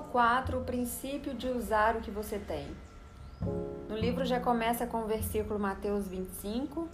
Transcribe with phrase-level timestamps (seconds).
[0.00, 2.66] capítulo 4, o princípio de usar o que você tem.
[3.88, 6.88] No livro já começa com o versículo Mateus 25,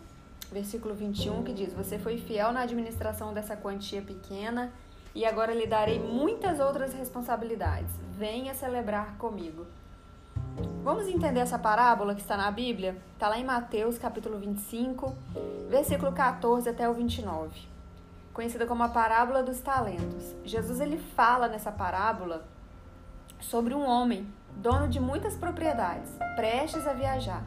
[0.50, 4.73] versículo 21, que diz: Você foi fiel na administração dessa quantia pequena
[5.14, 7.91] e agora lhe darei muitas outras responsabilidades.
[8.16, 9.66] Venha celebrar comigo.
[10.82, 12.96] Vamos entender essa parábola que está na Bíblia?
[13.14, 15.14] Está lá em Mateus, capítulo 25,
[15.68, 17.50] versículo 14 até o 29.
[18.32, 20.34] Conhecida como a parábola dos talentos.
[20.45, 22.45] Jesus ele fala nessa parábola
[23.46, 27.45] sobre um homem, dono de muitas propriedades, prestes a viajar.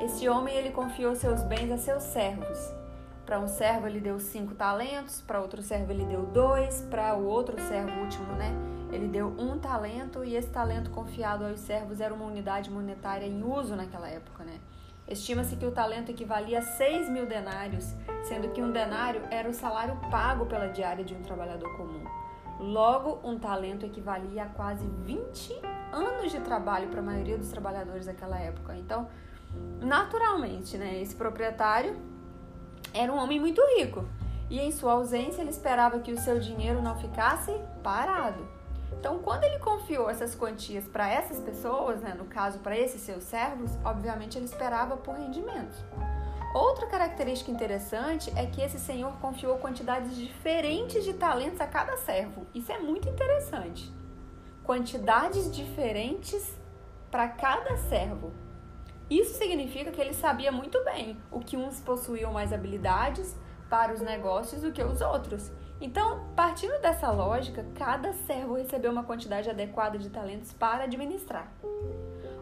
[0.00, 2.58] Esse homem ele confiou seus bens a seus servos.
[3.24, 7.26] Para um servo ele deu cinco talentos, para outro servo ele deu dois, para o
[7.26, 8.52] outro servo último, né?
[8.90, 13.44] Ele deu um talento e esse talento confiado aos servos era uma unidade monetária em
[13.44, 14.58] uso naquela época, né?
[15.06, 19.54] Estima-se que o talento equivalia a 6 mil denários, sendo que um denário era o
[19.54, 22.02] salário pago pela diária de um trabalhador comum.
[22.60, 25.58] Logo, um talento equivalia a quase 20
[25.92, 28.76] anos de trabalho para a maioria dos trabalhadores daquela época.
[28.76, 29.08] Então,
[29.80, 31.96] naturalmente, né, esse proprietário
[32.92, 34.04] era um homem muito rico
[34.50, 38.46] e, em sua ausência, ele esperava que o seu dinheiro não ficasse parado.
[38.92, 43.24] Então, quando ele confiou essas quantias para essas pessoas, né, no caso para esses seus
[43.24, 45.78] servos, obviamente ele esperava por rendimentos.
[46.52, 52.44] Outra característica interessante é que esse senhor confiou quantidades diferentes de talentos a cada servo.
[52.52, 53.92] Isso é muito interessante.
[54.64, 56.58] Quantidades diferentes
[57.08, 58.32] para cada servo.
[59.08, 63.36] Isso significa que ele sabia muito bem o que uns possuíam mais habilidades
[63.68, 65.52] para os negócios do que os outros.
[65.80, 71.52] Então, partindo dessa lógica, cada servo recebeu uma quantidade adequada de talentos para administrar.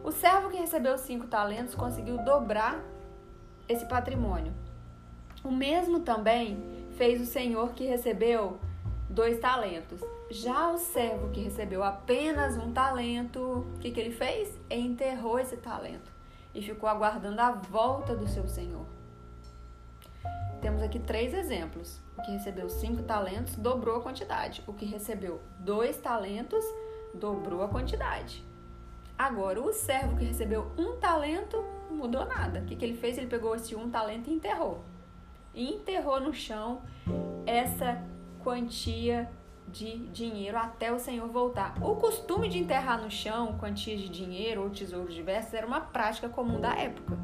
[0.02, 2.82] O servo que recebeu cinco talentos conseguiu dobrar
[3.68, 4.52] esse patrimônio.
[5.44, 6.62] O mesmo também
[6.96, 8.58] fez o senhor que recebeu
[9.08, 10.00] dois talentos.
[10.30, 14.58] Já o servo que recebeu apenas um talento, o que, que ele fez?
[14.70, 16.12] Enterrou esse talento
[16.54, 18.86] e ficou aguardando a volta do seu senhor.
[20.60, 22.00] Temos aqui três exemplos.
[22.16, 24.62] O que recebeu cinco talentos dobrou a quantidade.
[24.66, 26.64] O que recebeu dois talentos
[27.14, 28.44] dobrou a quantidade.
[29.16, 32.60] Agora, o servo que recebeu um talento mudou nada.
[32.60, 33.18] O que, que ele fez?
[33.18, 34.84] Ele pegou esse um talento e enterrou.
[35.54, 36.82] E enterrou no chão
[37.46, 38.02] essa
[38.42, 39.28] quantia
[39.66, 41.74] de dinheiro até o Senhor voltar.
[41.82, 46.28] O costume de enterrar no chão quantias de dinheiro ou tesouros diversos era uma prática
[46.28, 47.18] comum da época.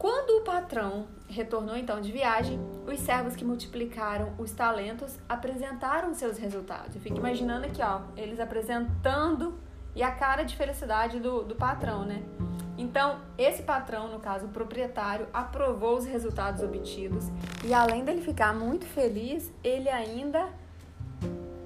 [0.00, 6.38] Quando o patrão retornou então de viagem, os servos que multiplicaram os talentos apresentaram seus
[6.38, 6.96] resultados.
[6.96, 9.58] Eu fico imaginando aqui, ó, eles apresentando
[9.94, 12.22] e a cara de felicidade do, do patrão, né?
[12.80, 17.28] Então, esse patrão, no caso o proprietário, aprovou os resultados obtidos
[17.62, 20.48] e além dele ficar muito feliz, ele ainda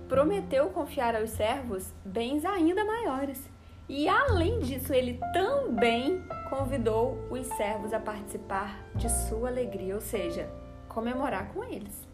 [0.08, 3.48] prometeu confiar aos servos bens ainda maiores.
[3.88, 6.20] E além disso, ele também
[6.50, 10.50] convidou os servos a participar de sua alegria, ou seja,
[10.88, 12.08] comemorar com eles.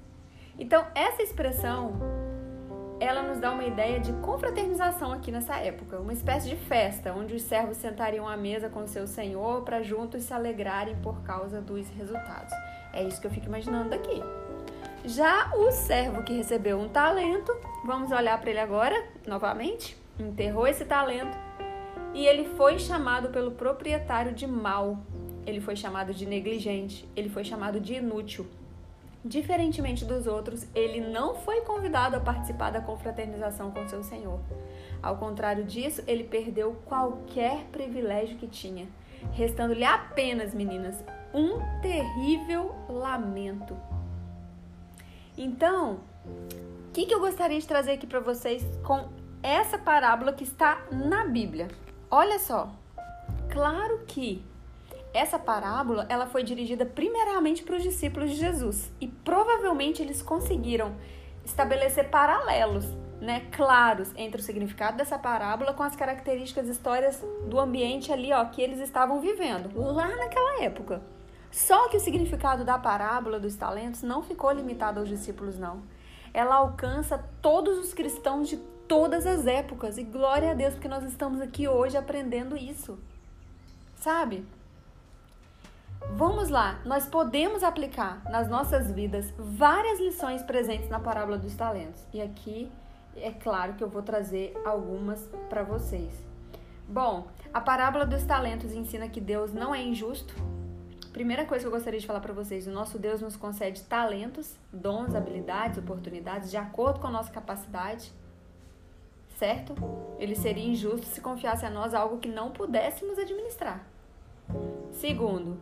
[0.59, 1.95] Então, essa expressão
[3.01, 7.35] ela nos dá uma ideia de confraternização aqui nessa época, uma espécie de festa onde
[7.35, 11.89] os servos sentariam à mesa com seu senhor para juntos se alegrarem por causa dos
[11.89, 12.53] resultados.
[12.93, 14.23] É isso que eu fico imaginando aqui.
[15.03, 17.51] Já o servo que recebeu um talento,
[17.87, 21.39] vamos olhar para ele agora, novamente, enterrou esse talento
[22.13, 24.99] e ele foi chamado pelo proprietário de mal.
[25.47, 28.47] Ele foi chamado de negligente, ele foi chamado de inútil.
[29.25, 34.41] Diferentemente dos outros, ele não foi convidado a participar da confraternização com seu senhor.
[35.03, 38.89] Ao contrário disso, ele perdeu qualquer privilégio que tinha,
[39.33, 41.05] restando-lhe apenas, meninas,
[41.35, 43.77] um terrível lamento.
[45.37, 49.09] Então, o que, que eu gostaria de trazer aqui para vocês com
[49.43, 51.69] essa parábola que está na Bíblia?
[52.11, 52.73] Olha só,
[53.51, 54.43] claro que
[55.13, 60.95] essa parábola ela foi dirigida primeiramente para os discípulos de Jesus e provavelmente eles conseguiram
[61.45, 62.85] estabelecer paralelos,
[63.21, 68.45] né, claros entre o significado dessa parábola com as características histórias do ambiente ali, ó,
[68.47, 71.03] que eles estavam vivendo lá naquela época.
[71.51, 75.83] Só que o significado da parábola dos talentos não ficou limitado aos discípulos, não.
[76.33, 78.57] Ela alcança todos os cristãos de
[78.87, 82.99] todas as épocas e glória a Deus porque nós estamos aqui hoje aprendendo isso.
[83.97, 84.47] Sabe?
[86.09, 92.05] Vamos lá, nós podemos aplicar nas nossas vidas várias lições presentes na parábola dos talentos.
[92.13, 92.71] E aqui
[93.17, 96.13] é claro que eu vou trazer algumas para vocês.
[96.89, 100.35] Bom, a parábola dos talentos ensina que Deus não é injusto.
[101.13, 104.57] Primeira coisa que eu gostaria de falar para vocês: o nosso Deus nos concede talentos,
[104.73, 108.13] dons, habilidades, oportunidades de acordo com a nossa capacidade.
[109.37, 109.75] certo?
[110.19, 113.87] Ele seria injusto se confiasse a nós algo que não pudéssemos administrar.
[114.93, 115.57] Segundo,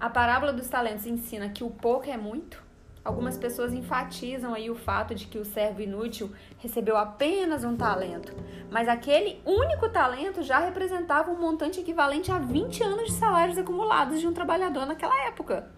[0.00, 2.70] a parábola dos talentos ensina que o pouco é muito.
[3.04, 8.32] Algumas pessoas enfatizam aí o fato de que o servo inútil recebeu apenas um talento,
[8.70, 14.20] mas aquele único talento já representava um montante equivalente a 20 anos de salários acumulados
[14.20, 15.70] de um trabalhador naquela época.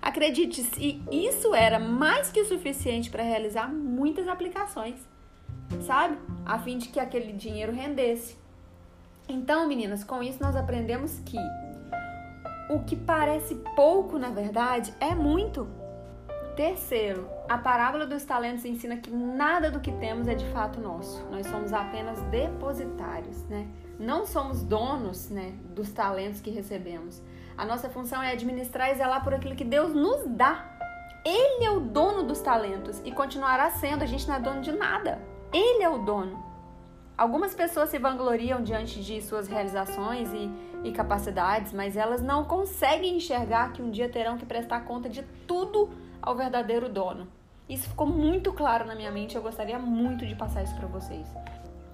[0.00, 5.06] Acredite, se isso era mais que o suficiente para realizar muitas aplicações,
[5.82, 6.18] sabe?
[6.46, 8.38] A fim de que aquele dinheiro rendesse.
[9.28, 11.36] Então, meninas, com isso nós aprendemos que
[12.70, 15.66] o que parece pouco, na verdade, é muito.
[16.54, 21.20] Terceiro, a parábola dos talentos ensina que nada do que temos é de fato nosso.
[21.32, 23.66] Nós somos apenas depositários, né?
[23.98, 27.20] Não somos donos, né, dos talentos que recebemos.
[27.58, 30.64] A nossa função é administrar e zelar por aquilo que Deus nos dá.
[31.24, 34.04] Ele é o dono dos talentos e continuará sendo.
[34.04, 35.20] A gente não é dono de nada.
[35.52, 36.49] Ele é o dono.
[37.20, 40.50] Algumas pessoas se vangloriam diante de suas realizações e,
[40.82, 45.22] e capacidades, mas elas não conseguem enxergar que um dia terão que prestar conta de
[45.46, 45.90] tudo
[46.22, 47.28] ao verdadeiro dono.
[47.68, 51.26] Isso ficou muito claro na minha mente, eu gostaria muito de passar isso para vocês.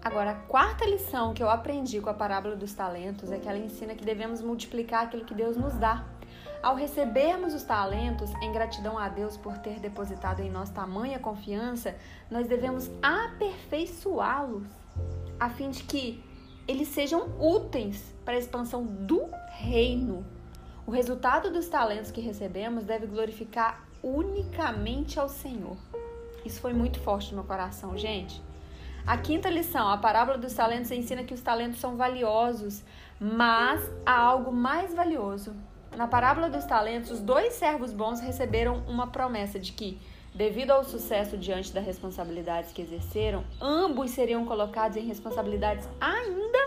[0.00, 3.58] Agora, a quarta lição que eu aprendi com a parábola dos talentos é que ela
[3.58, 6.04] ensina que devemos multiplicar aquilo que Deus nos dá.
[6.62, 11.96] Ao recebermos os talentos, em gratidão a Deus por ter depositado em nós tamanha confiança,
[12.30, 14.85] nós devemos aperfeiçoá-los,
[15.38, 16.22] a fim de que
[16.66, 20.24] eles sejam úteis para a expansão do reino.
[20.86, 25.76] O resultado dos talentos que recebemos deve glorificar unicamente ao Senhor.
[26.44, 28.40] Isso foi muito forte no meu coração, gente.
[29.06, 32.82] A quinta lição, a parábola dos talentos ensina que os talentos são valiosos,
[33.20, 35.54] mas há algo mais valioso.
[35.96, 40.00] Na parábola dos talentos, os dois servos bons receberam uma promessa de que,
[40.36, 46.58] devido ao sucesso diante das responsabilidades que exerceram, ambos seriam colocados em responsabilidades ainda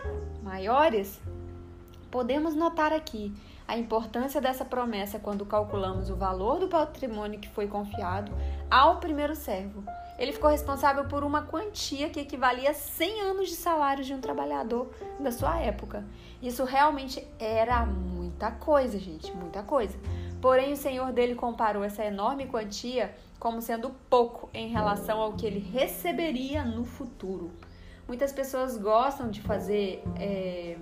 [0.41, 1.21] maiores.
[2.09, 3.31] Podemos notar aqui
[3.67, 8.31] a importância dessa promessa quando calculamos o valor do patrimônio que foi confiado
[8.71, 9.83] ao primeiro servo
[10.19, 14.19] ele ficou responsável por uma quantia que equivalia a 100 anos de salário de um
[14.19, 16.03] trabalhador da sua época.
[16.41, 19.97] Isso realmente era muita coisa, gente, muita coisa.
[20.41, 25.45] Porém, o senhor dele comparou essa enorme quantia como sendo pouco em relação ao que
[25.45, 27.51] ele receberia no futuro.
[28.07, 30.77] Muitas pessoas gostam de fazer é,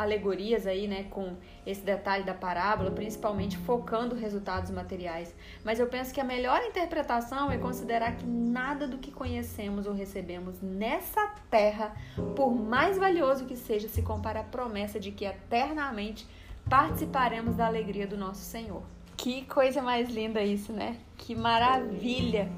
[0.00, 1.36] alegorias aí, né, com
[1.66, 5.34] esse detalhe da parábola, principalmente focando resultados materiais.
[5.62, 9.92] Mas eu penso que a melhor interpretação é considerar que nada do que conhecemos ou
[9.92, 11.94] recebemos nessa terra,
[12.34, 16.26] por mais valioso que seja, se compara à promessa de que eternamente
[16.68, 18.82] participaremos da alegria do nosso Senhor.
[19.16, 20.96] Que coisa mais linda isso, né?
[21.16, 22.50] Que maravilha!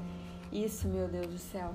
[0.51, 1.73] Isso, meu Deus do céu.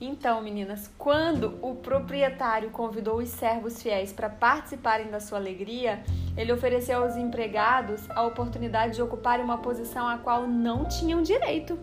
[0.00, 6.02] Então, meninas, quando o proprietário convidou os servos fiéis para participarem da sua alegria,
[6.36, 11.78] ele ofereceu aos empregados a oportunidade de ocuparem uma posição a qual não tinham direito.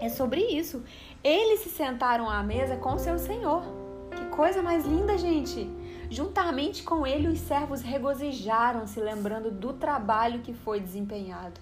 [0.00, 0.82] É sobre isso.
[1.22, 3.62] Eles se sentaram à mesa com seu senhor.
[4.16, 5.68] Que coisa mais linda, gente!
[6.10, 11.60] Juntamente com ele, os servos regozijaram-se, lembrando do trabalho que foi desempenhado.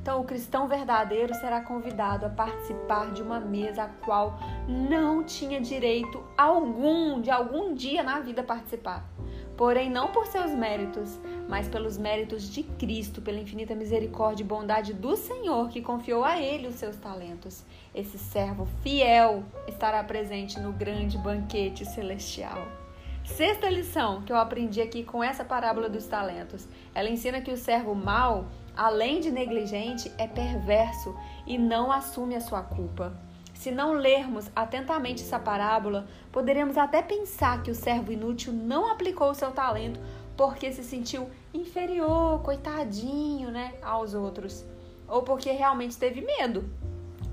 [0.00, 5.60] Então, o cristão verdadeiro será convidado a participar de uma mesa a qual não tinha
[5.60, 9.08] direito algum de algum dia na vida participar.
[9.56, 14.92] Porém, não por seus méritos, mas pelos méritos de Cristo, pela infinita misericórdia e bondade
[14.92, 17.62] do Senhor que confiou a ele os seus talentos.
[17.94, 22.81] Esse servo fiel estará presente no grande banquete celestial.
[23.24, 26.68] Sexta lição que eu aprendi aqui com essa parábola dos talentos.
[26.94, 31.14] Ela ensina que o servo mau além de negligente, é perverso
[31.46, 33.12] e não assume a sua culpa.
[33.54, 39.30] Se não lermos atentamente essa parábola, poderemos até pensar que o servo inútil não aplicou
[39.30, 40.00] o seu talento
[40.36, 44.64] porque se sentiu inferior, coitadinho, né, aos outros,
[45.06, 46.64] ou porque realmente teve medo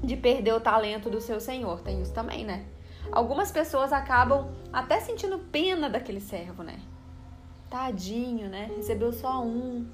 [0.04, 1.80] de perder o talento do seu senhor.
[1.82, 2.66] Tem isso também, né?
[3.12, 6.80] Algumas pessoas acabam até sentindo pena daquele servo, né?
[7.70, 8.72] Tadinho, né?
[8.76, 9.86] Recebeu só um,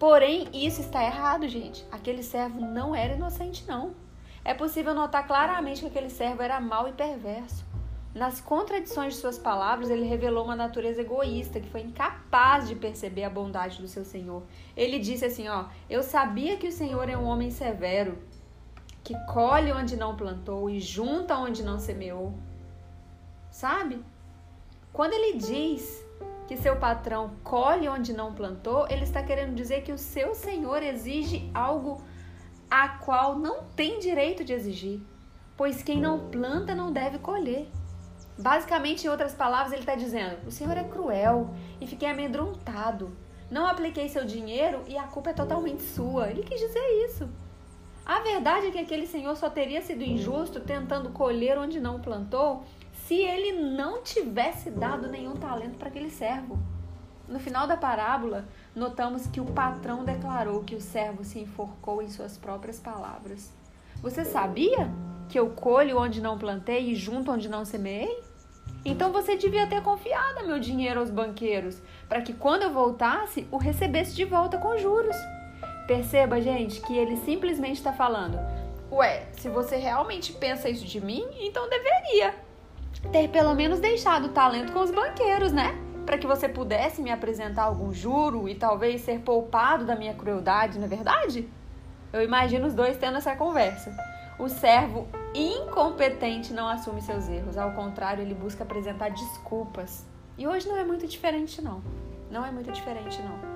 [0.00, 1.84] Porém, isso está errado, gente.
[1.92, 3.94] Aquele servo não era inocente, não.
[4.42, 7.66] É possível notar claramente que aquele servo era mau e perverso.
[8.14, 13.24] Nas contradições de suas palavras, ele revelou uma natureza egoísta que foi incapaz de perceber
[13.24, 14.42] a bondade do seu Senhor.
[14.74, 18.16] Ele disse assim: Ó, eu sabia que o Senhor é um homem severo,
[19.02, 22.34] que colhe onde não plantou e junta onde não semeou.
[23.50, 24.04] Sabe?
[24.92, 26.04] Quando ele diz
[26.46, 30.82] que seu patrão colhe onde não plantou, ele está querendo dizer que o seu senhor
[30.82, 32.02] exige algo
[32.70, 35.00] a qual não tem direito de exigir,
[35.56, 37.68] pois quem não planta não deve colher.
[38.38, 43.14] Basicamente, em outras palavras, ele está dizendo: o Senhor é cruel e fiquei amedrontado.
[43.50, 46.30] Não apliquei seu dinheiro e a culpa é totalmente sua.
[46.30, 47.28] Ele quis dizer isso.
[48.10, 52.64] A verdade é que aquele senhor só teria sido injusto tentando colher onde não plantou
[52.92, 56.58] se ele não tivesse dado nenhum talento para aquele servo.
[57.28, 62.08] No final da parábola, notamos que o patrão declarou que o servo se enforcou em
[62.08, 63.52] suas próprias palavras.
[64.02, 64.90] Você sabia
[65.28, 68.24] que eu colho onde não plantei e junto onde não semeei?
[68.84, 73.56] Então você devia ter confiado meu dinheiro aos banqueiros, para que quando eu voltasse, o
[73.56, 75.14] recebesse de volta com juros.
[75.90, 78.38] Perceba, gente, que ele simplesmente está falando:
[78.92, 82.32] Ué, se você realmente pensa isso de mim, então deveria
[83.10, 85.76] ter pelo menos deixado o talento com os banqueiros, né?
[86.06, 90.78] Para que você pudesse me apresentar algum juro e talvez ser poupado da minha crueldade,
[90.78, 91.48] não é verdade?
[92.12, 93.92] Eu imagino os dois tendo essa conversa.
[94.38, 100.06] O servo incompetente não assume seus erros, ao contrário, ele busca apresentar desculpas.
[100.38, 101.82] E hoje não é muito diferente, não.
[102.30, 103.49] Não é muito diferente, não.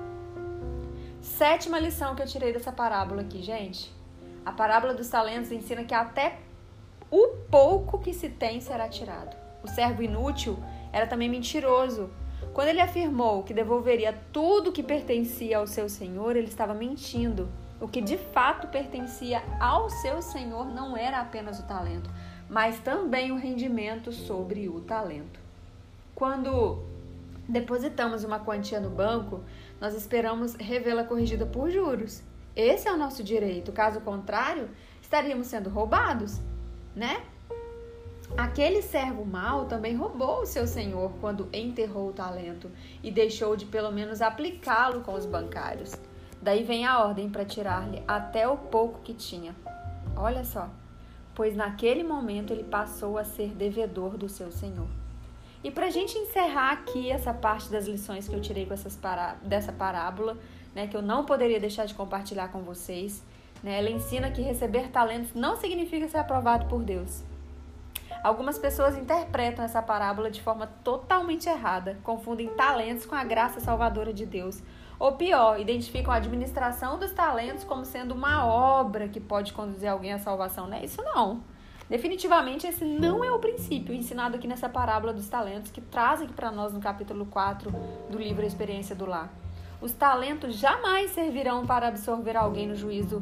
[1.25, 3.91] Sétima lição que eu tirei dessa parábola aqui, gente.
[4.45, 6.37] A parábola dos talentos ensina que até
[7.09, 9.35] o pouco que se tem será tirado.
[9.63, 10.57] O servo inútil
[10.93, 12.11] era também mentiroso.
[12.53, 17.49] Quando ele afirmou que devolveria tudo que pertencia ao seu senhor, ele estava mentindo.
[17.81, 22.09] O que de fato pertencia ao seu senhor não era apenas o talento,
[22.47, 25.39] mas também o rendimento sobre o talento.
[26.13, 26.83] Quando
[27.49, 29.41] depositamos uma quantia no banco,
[29.79, 32.23] nós esperamos revê-la corrigida por juros.
[32.55, 33.71] Esse é o nosso direito.
[33.71, 34.69] Caso contrário,
[35.01, 36.41] estaríamos sendo roubados,
[36.95, 37.23] né?
[38.37, 42.71] Aquele servo mau também roubou o seu senhor quando enterrou o talento
[43.03, 45.93] e deixou de pelo menos aplicá-lo com os bancários.
[46.41, 49.55] Daí vem a ordem para tirar-lhe até o pouco que tinha.
[50.15, 50.69] Olha só,
[51.33, 54.87] pois naquele momento ele passou a ser devedor do seu senhor.
[55.65, 58.95] E para a gente encerrar aqui essa parte das lições que eu tirei com essas
[58.95, 60.37] pará dessa parábola,
[60.75, 63.23] né, que eu não poderia deixar de compartilhar com vocês,
[63.63, 67.23] né, ela ensina que receber talentos não significa ser aprovado por Deus.
[68.23, 74.13] Algumas pessoas interpretam essa parábola de forma totalmente errada, confundem talentos com a graça salvadora
[74.13, 74.61] de Deus
[74.99, 80.13] ou pior, identificam a administração dos talentos como sendo uma obra que pode conduzir alguém
[80.13, 80.67] à salvação.
[80.67, 81.41] Não é isso não.
[81.89, 86.33] Definitivamente esse não é o princípio ensinado aqui nessa parábola dos talentos que traz aqui
[86.33, 87.71] para nós no capítulo 4
[88.09, 89.31] do livro A Experiência do Lar.
[89.79, 93.21] Os talentos jamais servirão para absorver alguém no juízo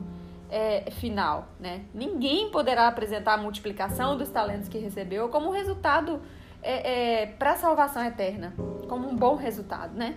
[0.49, 1.83] é, final, né?
[1.93, 6.21] Ninguém poderá apresentar a multiplicação dos talentos que recebeu como resultado
[6.61, 8.53] é, é, para a salvação eterna,
[8.87, 10.15] como um bom resultado, né?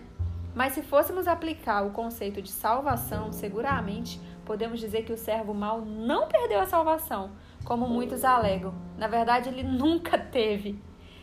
[0.54, 5.80] Mas se fôssemos aplicar o conceito de salvação, seguramente podemos dizer que o servo mau
[5.80, 7.32] não perdeu a salvação,
[7.66, 8.72] como muitos alegam.
[8.96, 10.80] Na verdade, ele nunca teve.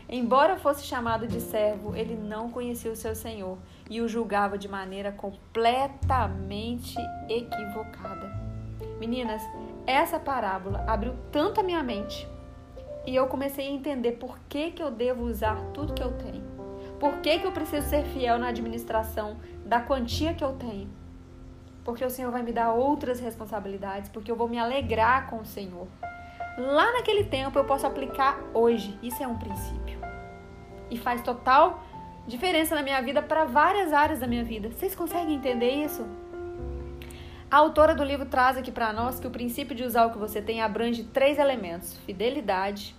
[0.07, 3.57] Embora fosse chamado de servo, ele não conhecia o seu senhor
[3.89, 6.95] e o julgava de maneira completamente
[7.29, 8.31] equivocada.
[8.99, 9.41] Meninas,
[9.87, 12.27] essa parábola abriu tanto a minha mente
[13.07, 16.43] e eu comecei a entender por que, que eu devo usar tudo que eu tenho.
[16.99, 20.89] Por que, que eu preciso ser fiel na administração da quantia que eu tenho?
[21.83, 25.45] Porque o Senhor vai me dar outras responsabilidades, porque eu vou me alegrar com o
[25.45, 25.87] Senhor.
[26.57, 28.97] Lá naquele tempo eu posso aplicar hoje.
[29.01, 29.99] Isso é um princípio.
[30.89, 31.83] E faz total
[32.27, 34.69] diferença na minha vida para várias áreas da minha vida.
[34.69, 36.05] Vocês conseguem entender isso?
[37.49, 40.17] A autora do livro traz aqui para nós que o princípio de usar o que
[40.17, 42.95] você tem abrange três elementos: fidelidade,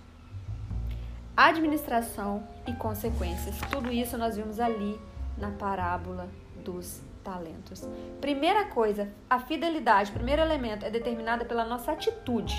[1.35, 3.59] administração e consequências.
[3.69, 4.99] Tudo isso nós vimos ali
[5.37, 6.29] na parábola
[6.63, 7.87] dos talentos.
[8.21, 12.55] Primeira coisa, a fidelidade, primeiro elemento, é determinada pela nossa atitude.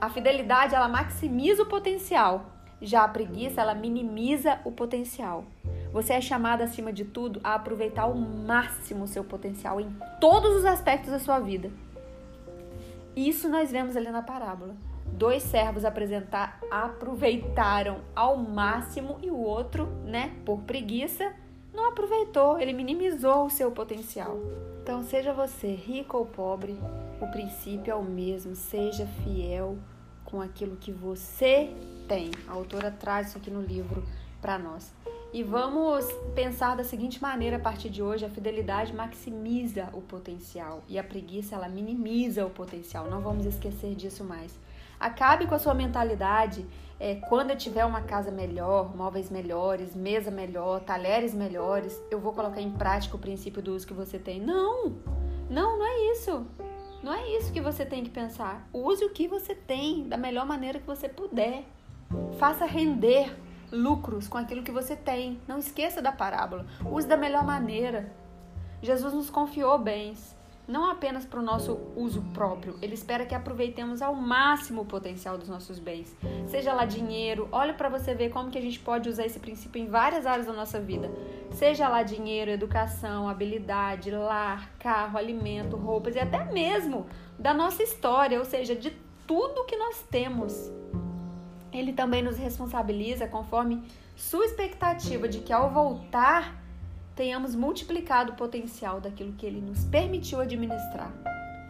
[0.00, 2.46] A fidelidade, ela maximiza o potencial.
[2.80, 5.44] Já a preguiça, ela minimiza o potencial.
[5.92, 9.90] Você é chamado, acima de tudo, a aproveitar ao máximo o seu potencial em
[10.20, 11.70] todos os aspectos da sua vida.
[13.16, 14.76] Isso nós vemos ali na parábola
[15.18, 21.32] dois servos apresentar, aproveitaram ao máximo e o outro, né, por preguiça,
[21.74, 24.38] não aproveitou, ele minimizou o seu potencial.
[24.82, 26.78] Então, seja você rico ou pobre,
[27.20, 29.76] o princípio é o mesmo, seja fiel
[30.24, 31.74] com aquilo que você
[32.06, 32.30] tem.
[32.46, 34.04] A autora traz isso aqui no livro
[34.40, 34.92] para nós.
[35.32, 40.82] E vamos pensar da seguinte maneira a partir de hoje: a fidelidade maximiza o potencial
[40.88, 43.10] e a preguiça ela minimiza o potencial.
[43.10, 44.58] Não vamos esquecer disso mais.
[44.98, 46.66] Acabe com a sua mentalidade.
[47.00, 52.32] É, quando eu tiver uma casa melhor, móveis melhores, mesa melhor, talheres melhores, eu vou
[52.32, 54.40] colocar em prática o princípio do uso que você tem.
[54.40, 54.96] Não!
[55.48, 56.44] Não, não é isso.
[57.02, 58.68] Não é isso que você tem que pensar.
[58.72, 61.64] Use o que você tem da melhor maneira que você puder.
[62.38, 63.36] Faça render
[63.70, 65.40] lucros com aquilo que você tem.
[65.46, 66.66] Não esqueça da parábola.
[66.84, 68.12] Use da melhor maneira.
[68.82, 70.37] Jesus nos confiou bens
[70.68, 75.38] não apenas para o nosso uso próprio, ele espera que aproveitemos ao máximo o potencial
[75.38, 76.14] dos nossos bens.
[76.46, 79.82] Seja lá dinheiro, olha para você ver como que a gente pode usar esse princípio
[79.82, 81.10] em várias áreas da nossa vida.
[81.52, 87.06] Seja lá dinheiro, educação, habilidade, lar, carro, alimento, roupas e até mesmo
[87.38, 88.90] da nossa história, ou seja, de
[89.26, 90.70] tudo que nós temos.
[91.72, 93.82] Ele também nos responsabiliza conforme
[94.14, 96.67] sua expectativa de que ao voltar
[97.18, 101.12] tenhamos multiplicado o potencial daquilo que ele nos permitiu administrar.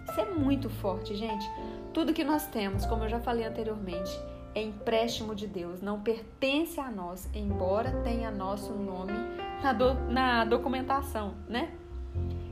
[0.05, 1.51] Isso é muito forte, gente.
[1.95, 4.13] Tudo que nós temos, como eu já falei anteriormente,
[4.55, 9.15] é empréstimo de Deus, não pertence a nós, embora tenha nosso nome
[9.63, 11.73] na, do, na documentação, né?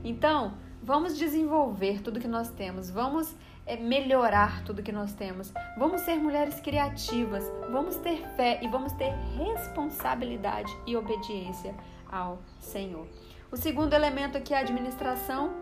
[0.03, 3.35] Então, vamos desenvolver tudo que nós temos, vamos
[3.67, 8.91] é, melhorar tudo que nós temos, vamos ser mulheres criativas, vamos ter fé e vamos
[8.93, 11.75] ter responsabilidade e obediência
[12.11, 13.07] ao Senhor.
[13.51, 15.53] O segundo elemento aqui é a administração.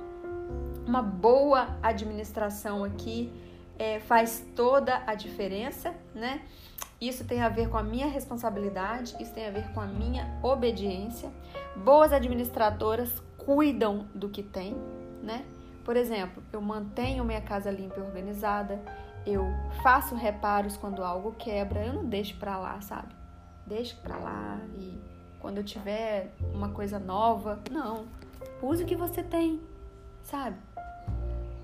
[0.88, 3.32] Uma boa administração aqui
[3.78, 6.42] é, faz toda a diferença, né?
[7.00, 10.40] Isso tem a ver com a minha responsabilidade, isso tem a ver com a minha
[10.42, 11.30] obediência.
[11.75, 14.75] Boas administradoras cuidam do que tem,
[15.22, 15.46] né?
[15.84, 18.82] Por exemplo, eu mantenho minha casa limpa e organizada,
[19.25, 19.46] eu
[19.84, 23.14] faço reparos quando algo quebra, eu não deixo para lá, sabe?
[23.68, 25.14] Deixo para lá e
[25.46, 27.60] quando eu tiver uma coisa nova.
[27.70, 28.08] Não.
[28.64, 29.62] Use o que você tem,
[30.24, 30.58] sabe?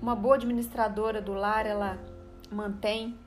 [0.00, 1.98] Uma boa administradora do lar, ela
[2.48, 3.18] mantém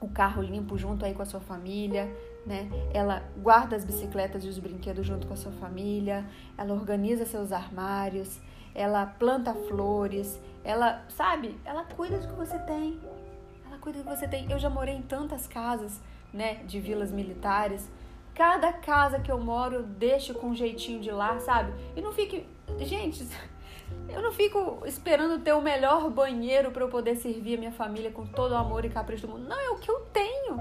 [0.00, 2.08] o carro limpo junto aí com a sua família,
[2.46, 2.70] né?
[2.94, 6.24] Ela guarda as bicicletas e os brinquedos junto com a sua família,
[6.56, 8.38] ela organiza seus armários,
[8.76, 11.58] ela planta flores, ela, sabe?
[11.64, 13.00] Ela cuida do que você tem.
[13.66, 14.48] Ela cuida do que você tem.
[14.48, 16.00] Eu já morei em tantas casas,
[16.32, 17.90] né, de vilas militares
[18.38, 21.72] Cada casa que eu moro eu deixo com um jeitinho de lá, sabe?
[21.96, 22.46] E não fique.
[22.78, 23.26] Gente,
[24.08, 28.12] eu não fico esperando ter o melhor banheiro para eu poder servir a minha família
[28.12, 29.48] com todo o amor e capricho do mundo.
[29.48, 30.56] Não, é o que eu tenho,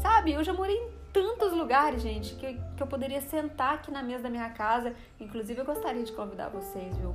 [0.00, 0.34] sabe?
[0.34, 4.22] Eu já morei em tantos lugares, gente, que, que eu poderia sentar aqui na mesa
[4.22, 4.94] da minha casa.
[5.18, 7.12] Inclusive, eu gostaria de convidar vocês, viu?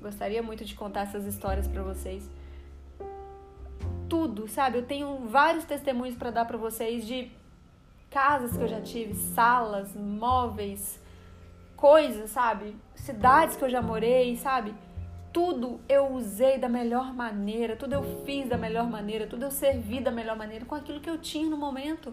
[0.00, 2.22] Gostaria muito de contar essas histórias para vocês.
[4.08, 4.78] Tudo, sabe?
[4.78, 7.32] Eu tenho vários testemunhos para dar para vocês de
[8.10, 11.00] casas que eu já tive, salas, móveis,
[11.76, 12.76] coisas, sabe?
[12.94, 14.74] Cidades que eu já morei, sabe?
[15.32, 20.00] Tudo eu usei da melhor maneira, tudo eu fiz da melhor maneira, tudo eu servi
[20.00, 22.12] da melhor maneira com aquilo que eu tinha no momento.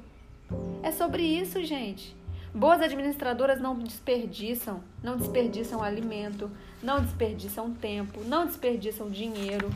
[0.84, 2.16] É sobre isso, gente.
[2.54, 6.50] Boas administradoras não desperdiçam, não desperdiçam alimento,
[6.82, 9.70] não desperdiçam tempo, não desperdiçam dinheiro,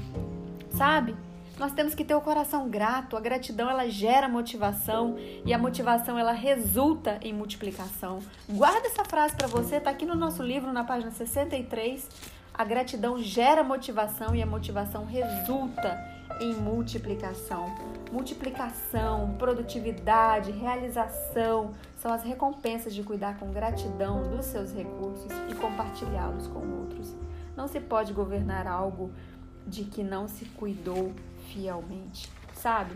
[0.72, 1.16] sabe?
[1.62, 3.16] Nós temos que ter o coração grato.
[3.16, 8.18] A gratidão ela gera motivação e a motivação ela resulta em multiplicação.
[8.50, 12.10] Guarda essa frase para você, tá aqui no nosso livro na página 63.
[12.52, 16.04] A gratidão gera motivação e a motivação resulta
[16.42, 17.68] em multiplicação.
[18.12, 26.48] Multiplicação, produtividade, realização são as recompensas de cuidar com gratidão dos seus recursos e compartilhá-los
[26.48, 27.16] com outros.
[27.56, 29.12] Não se pode governar algo
[29.68, 31.14] de que não se cuidou
[31.52, 32.96] fielmente, sabe?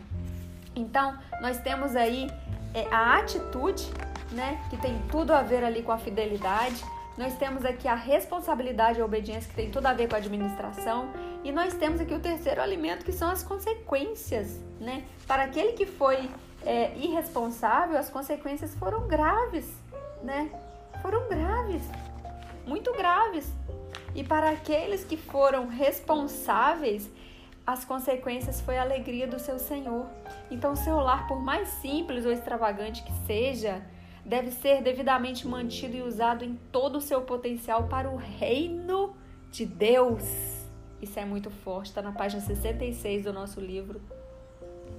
[0.75, 2.29] Então, nós temos aí
[2.73, 3.89] é, a atitude,
[4.31, 6.83] né, que tem tudo a ver ali com a fidelidade.
[7.17, 10.17] Nós temos aqui a responsabilidade e a obediência, que tem tudo a ver com a
[10.17, 11.09] administração.
[11.43, 15.05] E nós temos aqui o terceiro alimento, que são as consequências, né?
[15.25, 16.29] Para aquele que foi
[16.65, 19.71] é, irresponsável, as consequências foram graves,
[20.21, 20.49] né?
[21.01, 21.83] Foram graves,
[22.65, 23.47] muito graves.
[24.13, 27.09] E para aqueles que foram responsáveis,
[27.65, 30.05] as consequências foi a alegria do seu Senhor.
[30.51, 33.81] Então, seu lar, por mais simples ou extravagante que seja,
[34.23, 39.15] deve ser devidamente mantido e usado em todo o seu potencial para o reino
[39.51, 40.23] de Deus.
[41.01, 43.99] Isso é muito forte, está na página 66 do nosso livro.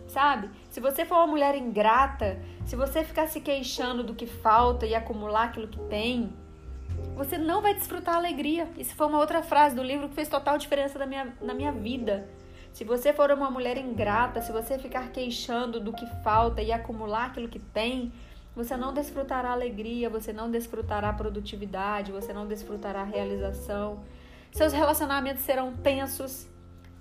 [0.09, 0.50] Sabe?
[0.70, 4.94] Se você for uma mulher ingrata, se você ficar se queixando do que falta e
[4.94, 6.33] acumular aquilo que tem,
[7.16, 8.68] você não vai desfrutar a alegria.
[8.76, 11.72] Isso foi uma outra frase do livro que fez total diferença na minha, na minha
[11.72, 12.29] vida.
[12.77, 17.29] Se você for uma mulher ingrata, se você ficar queixando do que falta e acumular
[17.29, 18.12] aquilo que tem,
[18.55, 24.05] você não desfrutará alegria, você não desfrutará produtividade, você não desfrutará realização.
[24.53, 26.47] Seus relacionamentos serão tensos,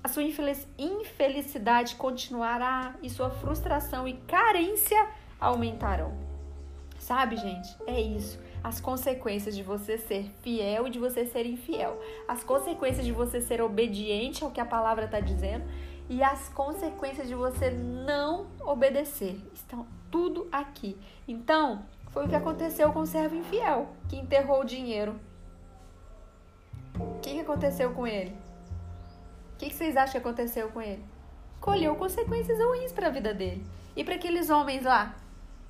[0.01, 6.17] a sua infelicidade continuará e sua frustração e carência aumentarão.
[6.97, 7.75] Sabe, gente?
[7.85, 13.05] É isso as consequências de você ser fiel e de você ser infiel, as consequências
[13.05, 15.63] de você ser obediente ao que a palavra está dizendo
[16.09, 19.39] e as consequências de você não obedecer.
[19.53, 20.97] Estão tudo aqui.
[21.27, 25.15] Então, foi o que aconteceu com o servo infiel, que enterrou o dinheiro.
[26.99, 28.31] O que, aconteceu com ele?
[29.53, 31.05] O que, que vocês acham que aconteceu com ele?
[31.61, 33.63] Colheu consequências ruins para a vida dele.
[33.95, 35.15] E para aqueles homens lá,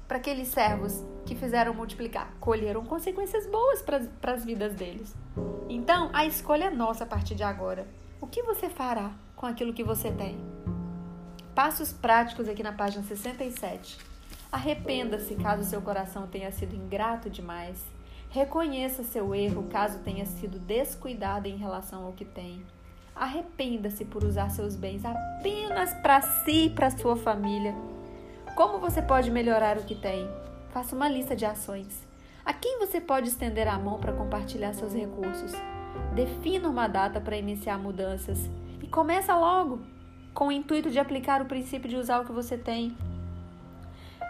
[0.08, 5.15] para aqueles servos que fizeram multiplicar, colheram consequências boas para as vidas deles.
[5.68, 7.88] Então, a escolha é nossa a partir de agora.
[8.22, 10.38] O que você fará com aquilo que você tem?
[11.56, 13.98] Passos práticos aqui na página 67.
[14.52, 17.84] Arrependa-se caso seu coração tenha sido ingrato demais.
[18.30, 22.63] Reconheça seu erro caso tenha sido descuidado em relação ao que tem.
[23.15, 27.74] Arrependa-se por usar seus bens apenas para si e para sua família.
[28.56, 30.30] Como você pode melhorar o que tem?
[30.70, 32.08] Faça uma lista de ações.
[32.46, 35.52] A quem você pode estender a mão para compartilhar seus recursos?
[36.13, 38.50] Defina uma data para iniciar mudanças
[38.82, 39.82] e começa logo,
[40.34, 42.96] com o intuito de aplicar o princípio de usar o que você tem.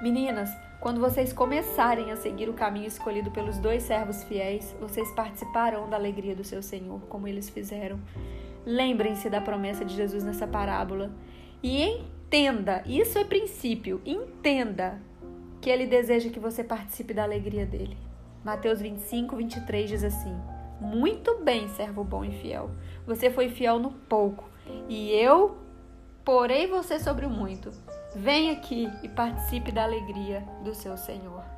[0.01, 5.87] Meninas, quando vocês começarem a seguir o caminho escolhido pelos dois servos fiéis, vocês participarão
[5.87, 7.99] da alegria do seu Senhor, como eles fizeram.
[8.65, 11.11] Lembrem-se da promessa de Jesus nessa parábola
[11.63, 12.01] e
[12.35, 15.01] entenda, isso é princípio, entenda
[15.61, 17.97] que ele deseja que você participe da alegria dele.
[18.43, 20.35] Mateus 25, 23 diz assim:
[20.81, 22.69] Muito bem, servo bom e fiel.
[23.07, 24.49] Você foi fiel no pouco,
[24.89, 25.57] e eu
[26.25, 27.71] porei você sobre o muito.
[28.13, 31.54] Vem aqui e participe da alegria do seu Senhor.